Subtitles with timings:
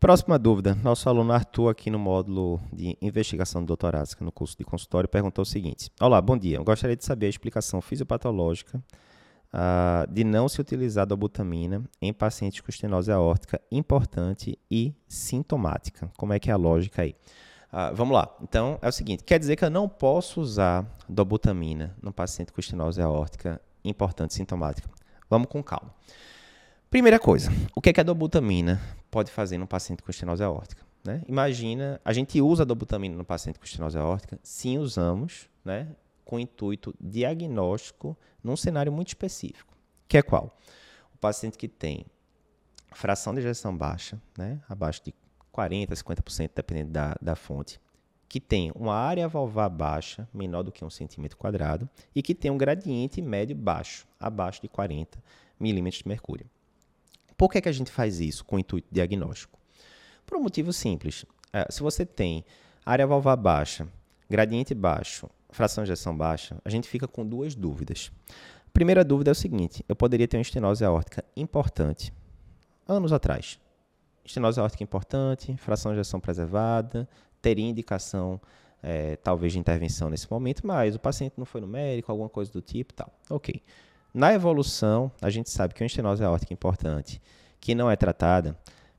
[0.00, 0.76] Próxima dúvida.
[0.76, 5.42] Nosso aluno Arthur, aqui no módulo de investigação do doutorado, no curso de consultório, perguntou
[5.42, 6.58] o seguinte: Olá, bom dia.
[6.58, 12.60] Eu gostaria de saber a explicação fisiopatológica uh, de não se utilizar dobutamina em pacientes
[12.60, 16.08] com estenose aórtica importante e sintomática.
[16.16, 17.16] Como é que é a lógica aí?
[17.72, 18.32] Uh, vamos lá.
[18.40, 22.60] Então, é o seguinte: quer dizer que eu não posso usar dobutamina no paciente com
[22.60, 24.88] estenose aórtica importante e sintomática?
[25.28, 25.92] Vamos com calma.
[26.88, 28.80] Primeira coisa, o que, é que a dobutamina
[29.10, 30.86] pode fazer no paciente com estenose aórtica?
[31.04, 31.22] Né?
[31.26, 34.38] Imagina, a gente usa a dobutamina no paciente com estenose aórtica?
[34.42, 35.88] Sim, usamos, né?
[36.24, 39.74] com intuito diagnóstico num cenário muito específico,
[40.06, 40.58] que é qual?
[41.14, 42.04] O paciente que tem
[42.92, 44.60] fração de ejeção baixa, né?
[44.68, 45.14] abaixo de
[45.54, 47.80] 40%, 50%, dependendo da, da fonte,
[48.28, 52.50] que tem uma área valvar baixa, menor do que um centímetro quadrado, e que tem
[52.50, 55.18] um gradiente médio baixo, abaixo de 40
[55.58, 56.46] milímetros de mercúrio.
[57.38, 59.56] Por que, que a gente faz isso com o intuito diagnóstico?
[60.26, 61.24] Por um motivo simples.
[61.52, 62.44] É, se você tem
[62.84, 63.86] área valvar baixa,
[64.28, 68.10] gradiente baixo, fração de ejeção baixa, a gente fica com duas dúvidas.
[68.66, 72.12] A primeira dúvida é o seguinte: eu poderia ter uma estenose aórtica importante
[72.88, 73.56] anos atrás.
[74.24, 77.08] Estenose aórtica importante, fração de ejeção preservada,
[77.40, 78.40] teria indicação
[78.82, 82.50] é, talvez de intervenção nesse momento, mas o paciente não foi no médico, alguma coisa
[82.50, 83.12] do tipo tal.
[83.30, 83.62] Ok.
[84.18, 87.22] Na evolução, a gente sabe que uma estenose aórtica importante,
[87.60, 88.58] que não é tratada,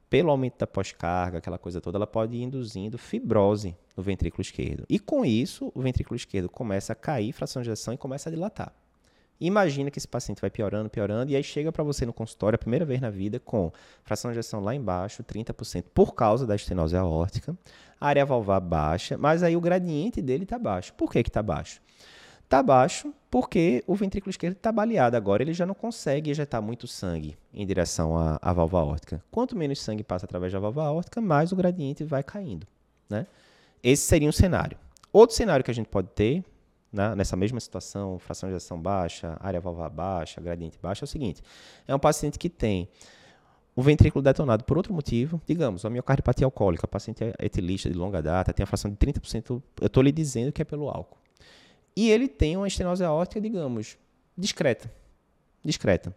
[0.09, 4.85] pelo aumento da pós-carga, aquela coisa toda, ela pode ir induzindo fibrose no ventrículo esquerdo.
[4.87, 8.31] E com isso, o ventrículo esquerdo começa a cair, fração de ejeção, e começa a
[8.31, 8.73] dilatar.
[9.41, 12.57] Imagina que esse paciente vai piorando, piorando, e aí chega para você no consultório a
[12.57, 13.73] primeira vez na vida com
[14.05, 17.57] fração de ejeção lá embaixo, 30%, por causa da estenose aórtica,
[17.99, 20.93] área valvar baixa, mas aí o gradiente dele está baixo.
[20.93, 21.81] Por que está baixo?
[22.49, 26.87] Está baixo porque o ventrículo esquerdo está baleado agora, ele já não consegue ejetar muito
[26.87, 29.23] sangue em direção à, à válvula aórtica.
[29.29, 32.65] Quanto menos sangue passa através da válvula aórtica, mais o gradiente vai caindo.
[33.07, 33.27] Né?
[33.83, 34.75] Esse seria um cenário.
[35.13, 36.43] Outro cenário que a gente pode ter,
[36.91, 41.07] né, nessa mesma situação, fração de ejeção baixa, área valvar baixa, gradiente baixo, é o
[41.07, 41.43] seguinte:
[41.87, 42.89] é um paciente que tem
[43.75, 48.23] o ventrículo detonado por outro motivo, digamos, a miocardiopatia alcoólica, paciente é etilista de longa
[48.23, 51.18] data, tem a fração de 30%, eu estou lhe dizendo que é pelo álcool.
[51.99, 53.97] E ele tem uma estenose aórtica, digamos,
[54.37, 54.89] discreta.
[55.61, 56.15] Discreta.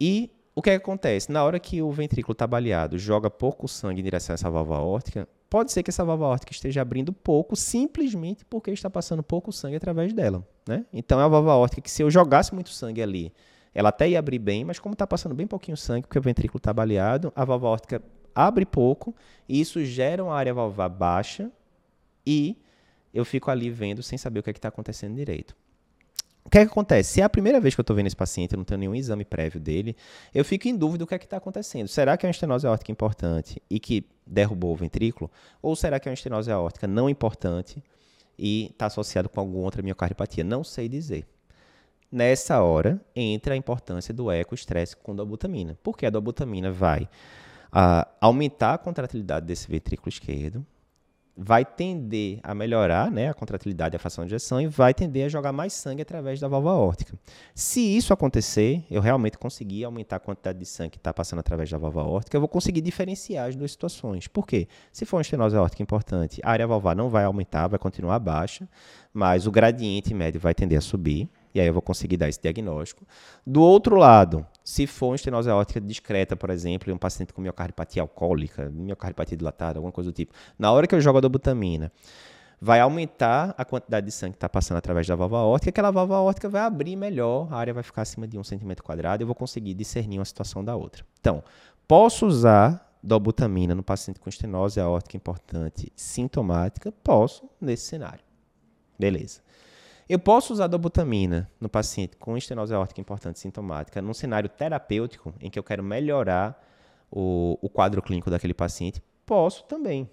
[0.00, 1.30] E o que, é que acontece?
[1.30, 4.78] Na hora que o ventrículo está baleado, joga pouco sangue em direção a essa válvula
[4.78, 9.52] aórtica, pode ser que essa válvula aórtica esteja abrindo pouco, simplesmente porque está passando pouco
[9.52, 10.42] sangue através dela.
[10.66, 10.86] Né?
[10.94, 13.34] Então é uma válvula aórtica que se eu jogasse muito sangue ali,
[13.74, 16.56] ela até ia abrir bem, mas como está passando bem pouquinho sangue, porque o ventrículo
[16.56, 18.02] está baleado, a válvula aórtica
[18.34, 19.14] abre pouco,
[19.46, 21.52] e isso gera uma área valvar baixa
[22.26, 22.56] e
[23.18, 25.54] eu fico ali vendo sem saber o que é está acontecendo direito.
[26.44, 27.14] O que é que acontece?
[27.14, 28.94] Se é a primeira vez que eu estou vendo esse paciente, eu não tenho nenhum
[28.94, 29.96] exame prévio dele,
[30.32, 31.88] eu fico em dúvida do que é que está acontecendo.
[31.88, 35.30] Será que é uma estenose aórtica importante e que derrubou o ventrículo?
[35.60, 37.82] Ou será que é uma estenose aórtica não importante
[38.38, 40.44] e está associado com alguma outra miocardiopatia?
[40.44, 41.26] Não sei dizer.
[42.10, 45.76] Nessa hora, entra a importância do eco-estresse com dobutamina.
[45.82, 50.64] Porque a dobutamina vai uh, aumentar a contratilidade desse ventrículo esquerdo,
[51.40, 55.24] vai tender a melhorar né, a contratilidade e a fração de ejeção e vai tender
[55.24, 57.16] a jogar mais sangue através da válvula aórtica.
[57.54, 61.70] Se isso acontecer, eu realmente conseguir aumentar a quantidade de sangue que está passando através
[61.70, 64.26] da válvula aórtica, eu vou conseguir diferenciar as duas situações.
[64.26, 64.66] Por quê?
[64.92, 68.68] Se for uma estenose aórtica importante, a área valvar não vai aumentar, vai continuar baixa,
[69.12, 72.40] mas o gradiente médio vai tender a subir e aí eu vou conseguir dar esse
[72.40, 73.06] diagnóstico.
[73.46, 77.40] Do outro lado, se for uma estenose aórtica discreta, por exemplo, e um paciente com
[77.40, 81.90] miocardiopatia alcoólica, miocardiopatia dilatada, alguma coisa do tipo, na hora que eu jogo a dobutamina,
[82.60, 86.18] vai aumentar a quantidade de sangue que está passando através da válvula aórtica, aquela válvula
[86.18, 89.34] aórtica vai abrir melhor, a área vai ficar acima de um centímetro quadrado, eu vou
[89.34, 91.02] conseguir discernir uma situação da outra.
[91.18, 91.42] Então,
[91.86, 96.92] posso usar dobutamina no paciente com estenose aórtica importante sintomática?
[97.02, 98.20] Posso, nesse cenário.
[98.98, 99.40] Beleza.
[100.08, 105.50] Eu posso usar dobutamina no paciente com estenose aórtica importante sintomática num cenário terapêutico em
[105.50, 106.58] que eu quero melhorar
[107.10, 109.02] o, o quadro clínico daquele paciente?
[109.26, 110.08] Posso também.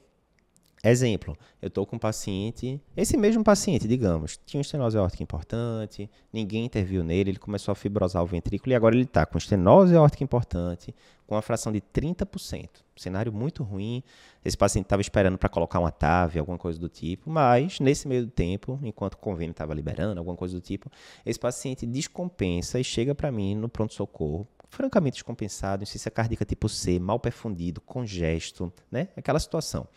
[0.87, 6.07] Exemplo, eu estou com um paciente, esse mesmo paciente, digamos, tinha uma estenose aórtica importante,
[6.31, 9.95] ninguém interviu nele, ele começou a fibrosar o ventrículo e agora ele está com estenose
[9.95, 10.93] aórtica importante,
[11.25, 12.69] com uma fração de 30%.
[12.95, 14.03] Cenário muito ruim.
[14.43, 18.27] Esse paciente estava esperando para colocar uma TAV, alguma coisa do tipo, mas nesse meio
[18.27, 20.91] tempo, enquanto o convênio estava liberando, alguma coisa do tipo,
[21.25, 26.99] esse paciente descompensa e chega para mim no pronto-socorro francamente descompensado, insuficiência cardíaca tipo C,
[26.99, 29.07] mal perfundido, congesto, né?
[29.15, 29.87] Aquela situação.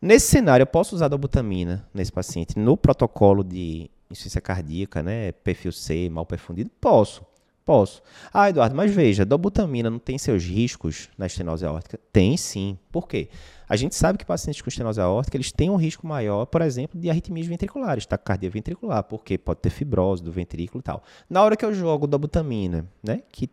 [0.00, 5.72] Nesse cenário, eu posso usar dobutamina nesse paciente no protocolo de insuficiência cardíaca, né, perfil
[5.72, 6.70] C, mal perfundido?
[6.80, 7.24] Posso.
[7.64, 8.00] Posso.
[8.32, 11.98] Ah, Eduardo, mas veja, dobutamina não tem seus riscos na estenose aórtica?
[12.12, 12.78] Tem sim.
[12.92, 13.28] Por quê?
[13.68, 17.00] A gente sabe que pacientes com estenose aórtica, eles têm um risco maior, por exemplo,
[17.00, 21.02] de arritmias ventriculares, taquicardia ventricular, porque pode ter fibrose do ventrículo e tal.
[21.28, 23.50] Na hora que eu jogo dobutamina, né, que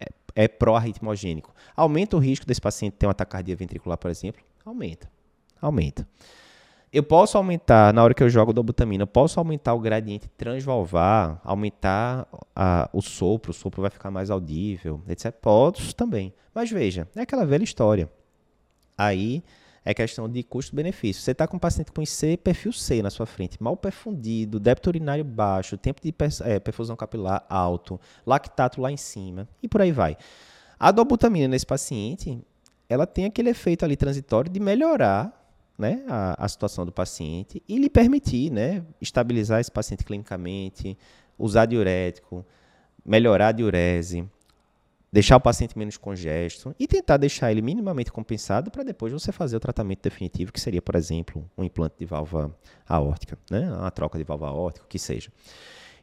[0.00, 4.42] é, é pró-arritmogênico, aumenta o risco desse paciente ter uma taquicardia ventricular, por exemplo?
[4.64, 5.10] Aumenta.
[5.62, 6.06] Aumenta.
[6.92, 11.40] Eu posso aumentar, na hora que eu jogo dobutamina, eu posso aumentar o gradiente transvalvar,
[11.42, 15.32] aumentar a, o sopro, o sopro vai ficar mais audível, etc.
[15.32, 16.34] Posso também.
[16.54, 18.10] Mas veja, é aquela velha história.
[18.98, 19.42] Aí
[19.84, 21.22] é questão de custo-benefício.
[21.22, 24.90] Você está com um paciente com IC perfil C na sua frente, mal perfundido, débito
[24.90, 29.92] urinário baixo, tempo de é, perfusão capilar alto, lactato lá em cima, e por aí
[29.92, 30.14] vai.
[30.78, 32.38] A dobutamina nesse paciente,
[32.86, 35.41] ela tem aquele efeito ali transitório de melhorar
[35.82, 40.96] né, a, a situação do paciente e lhe permitir né, estabilizar esse paciente clinicamente,
[41.36, 42.46] usar diurético,
[43.04, 44.24] melhorar a diurese,
[45.12, 49.56] deixar o paciente menos congesto e tentar deixar ele minimamente compensado para depois você fazer
[49.56, 52.56] o tratamento definitivo, que seria, por exemplo, um implante de válvula
[52.88, 53.68] aórtica, né?
[53.72, 55.32] uma troca de válvula aórtica, o que seja.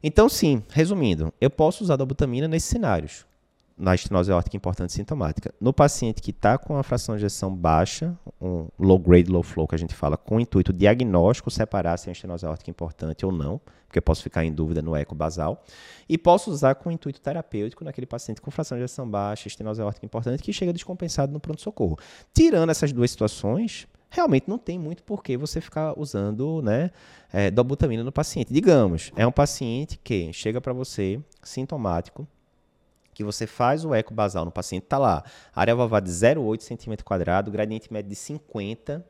[0.04, 3.26] Então, sim, resumindo, eu posso usar dobutamina nesses cenários
[3.80, 5.54] na estenose aórtica importante sintomática.
[5.60, 9.66] No paciente que está com a fração de ejeção baixa, um low grade, low flow
[9.66, 13.32] que a gente fala, com o intuito diagnóstico, separar se é estenose aórtica importante ou
[13.32, 15.64] não, porque eu posso ficar em dúvida no eco basal,
[16.08, 19.82] e posso usar com o intuito terapêutico naquele paciente com fração de ejeção baixa, estenose
[19.82, 21.98] aórtica importante, que chega descompensado no pronto-socorro.
[22.34, 26.92] Tirando essas duas situações, realmente não tem muito por que você ficar usando né,
[27.32, 28.54] é, dobutamina no paciente.
[28.54, 32.28] Digamos, é um paciente que chega para você sintomático,
[33.20, 37.52] que você faz o eco basal no paciente, está lá, área valvar de 0,8 cm
[37.52, 39.06] gradiente médio de 50,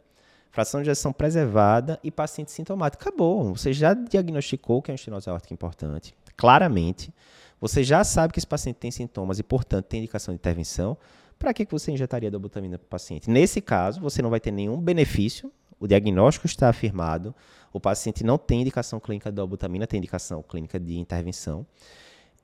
[0.49, 3.03] fração de ejeção preservada e paciente sintomático.
[3.03, 3.55] Acabou.
[3.55, 7.13] Você já diagnosticou que é uma estenose aórtica importante, claramente.
[7.61, 10.97] Você já sabe que esse paciente tem sintomas e, portanto, tem indicação de intervenção.
[11.37, 13.29] Para que você injetaria dobutamina para o paciente?
[13.29, 15.53] Nesse caso, você não vai ter nenhum benefício.
[15.79, 17.35] O diagnóstico está afirmado.
[17.71, 21.63] O paciente não tem indicação clínica de dobutamina, tem indicação clínica de intervenção.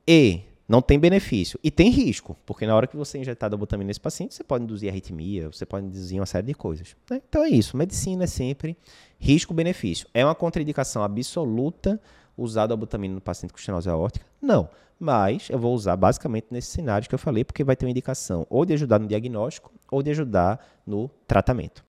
[0.07, 1.59] E não tem benefício.
[1.63, 4.89] E tem risco, porque na hora que você injetar dobutamina nesse paciente, você pode induzir
[4.89, 6.95] arritmia, você pode induzir uma série de coisas.
[7.09, 7.21] Né?
[7.27, 7.77] Então é isso.
[7.77, 8.77] Medicina é sempre
[9.19, 10.07] risco-benefício.
[10.13, 11.99] É uma contraindicação absoluta
[12.37, 14.25] usar dobutamina no paciente com estenose aórtica?
[14.41, 14.67] Não.
[14.97, 18.47] Mas eu vou usar basicamente nesses cenários que eu falei, porque vai ter uma indicação
[18.49, 21.83] ou de ajudar no diagnóstico ou de ajudar no tratamento.